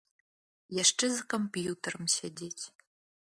Яшчэ 0.83 1.05
за 1.17 1.23
камп'ютарам 1.35 2.03
сядзець. 2.17 2.63